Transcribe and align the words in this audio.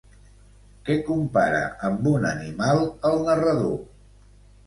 Què 0.87 0.93
compara 1.09 1.59
amb 1.89 2.09
un 2.13 2.25
animal, 2.29 2.81
el 3.11 3.21
narrador? 3.27 3.77